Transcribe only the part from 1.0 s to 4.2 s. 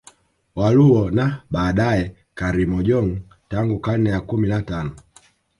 na baadae Karimojong tangu karne